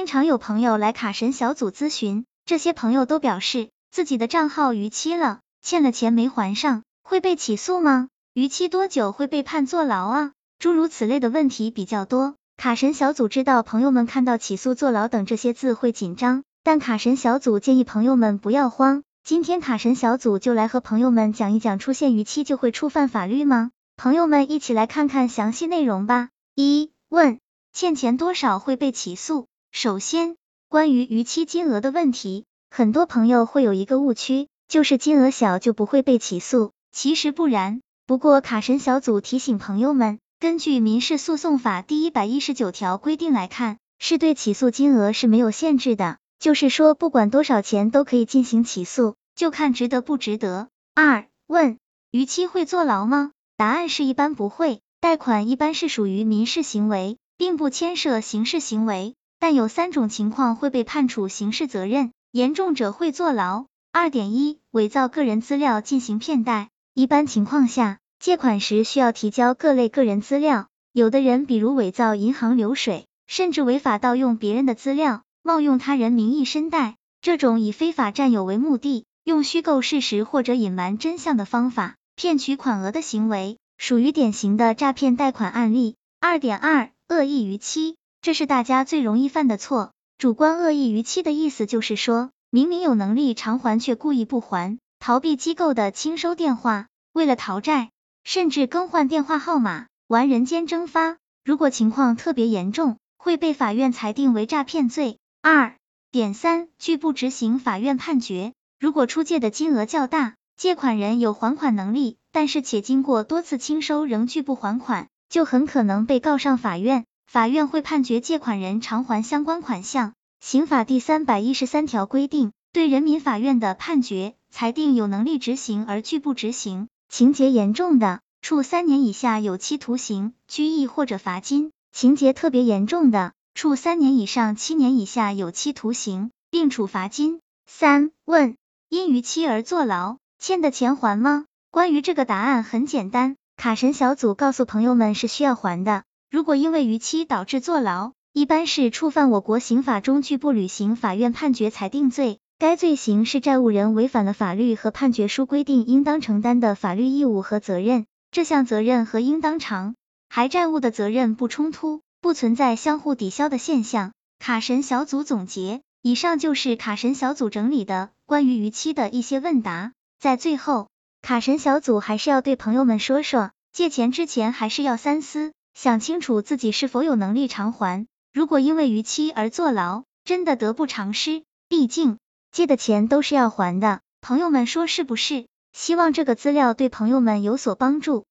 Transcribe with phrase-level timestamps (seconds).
[0.00, 8.08] 经常有朋友来卡神小组咨询，这些朋友都表示自己的账号逾期了，欠了钱没还上，会被起诉吗？
[8.32, 10.32] 逾期多久会被判坐牢啊？
[10.58, 12.34] 诸如此类的问题比较多。
[12.56, 19.02] 卡神小组知道朋友们看到起诉、坐牢等这些字会紧张，但卡神小组建议朋友们不要慌。
[19.22, 23.70] 今天卡神小组就来和朋友们讲一讲，出现逾期就会触犯法律吗？
[23.98, 26.30] 朋友们一起来看看详细内容吧。
[26.54, 27.38] 一问，
[27.74, 29.46] 欠钱多少会被起诉？
[29.72, 30.36] 首先，
[30.68, 37.80] 关于逾期金额的问题，很多朋友会有一个误区，就是金额小就不会被起诉，其实不然。
[38.04, 50.68] 不过卡神小组提醒朋友们，根据民事诉讼法第一百一十九条规定来看，是对起诉金额是没有限制的，就是说不管多少钱都可以进行起诉，就看值得不值得。
[50.94, 51.78] 二问，
[52.10, 53.30] 逾期会坐牢吗？
[53.56, 59.14] 答案是一般不会，贷款一般是属于民事行为，并不牵涉刑事行为。
[59.40, 63.64] 但有三种情况会被判处刑事责任，严重者会坐牢。
[63.90, 66.68] 二点一，伪造个人资料进行骗贷。
[66.94, 85.96] 一般情况下，借款时需要提交各类个人资料，有的人比如伪造银行流水，甚至违法盗用别人的资料，冒用他人名义申贷，这种以非法占有为目的，用虚构事实或者隐瞒真相的方法骗取款额的行为，属于典型的诈骗贷款案例。
[86.20, 87.96] 二点二，恶意逾期。
[88.22, 97.90] 这是大家最容易犯的错，主观恶意逾期的意思就是说，明明有能力偿还却故意不还，逃避机构的清收电话，为了逃债，
[98.22, 101.16] 甚至更换电话号码，玩人间蒸发。
[101.46, 105.16] 如果情况特别严重，会被法院裁定为诈骗罪。
[105.40, 105.76] 二
[106.10, 108.52] 点三，拒不执行法院判决。
[108.78, 117.06] 如果出借的金额较大，借款人有还款能力，但是且经过多次清收仍拒不还款，就很可能被告上法院。
[117.32, 120.14] 法院会判决借款人偿还相关款项。
[120.40, 137.38] 刑法第三百一十三条规定，对人民法院的判决、裁定有能力执行而拒不执行，情节严重的，处三年以下有期徒刑、拘役或者罚金；情节特别严重的，处三年以上七年以下有期徒刑，并处罚金。
[137.64, 138.56] 三问：
[138.88, 141.44] 因逾期而坐牢，欠的钱还吗？
[141.70, 146.02] 关于这个答案很简单，卡神小组告诉朋友们是需要还的。
[146.30, 152.38] 如果因为逾期导致坐牢，一般是触犯我国刑法中拒不履行法院判决裁定罪。
[152.56, 159.96] 该罪行是债务人违反了法律和判决书规定应当承担的法律义务和责任，这项责任和应当偿
[160.28, 164.12] 还债务的责任不冲突，不存在相互抵消的现象。
[164.38, 169.92] 卡神小组总结，以上就是卡神小组整理的关于逾期的一些问答。
[170.20, 170.90] 在最后，
[171.22, 175.52] 卡神小组还是要对朋友们说说，借钱之前还是要三思。
[175.74, 181.42] 想清楚自己是否有能力偿还，如果因为逾期而坐牢，真的得不偿失。
[181.68, 182.18] 毕竟
[182.50, 185.46] 借的钱都是要还的，朋友们说是不是？
[185.72, 188.26] 希望这个资料对朋友们有所帮助。